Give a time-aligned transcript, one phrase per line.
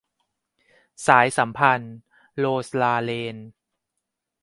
[1.07, 1.95] สายสัมพันธ์-
[2.39, 3.37] โรสลาเรน